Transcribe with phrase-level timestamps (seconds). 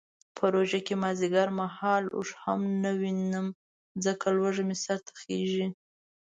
[0.37, 3.47] په روژه کې مازدیګر مهال اوښ هم نه وینم
[4.05, 5.67] ځکه لوږه مې سرته خیژي.